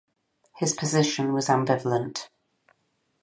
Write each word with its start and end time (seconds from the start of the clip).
His 0.55 0.73
position 0.73 1.31
was 1.31 1.45
ambivalent. 1.45 2.29